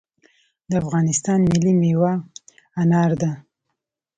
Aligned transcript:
د 0.69 0.71
افغانستان 0.83 1.39
ملي 1.51 1.73
میوه 1.81 2.13
انار 2.81 3.11
ده 3.21 3.31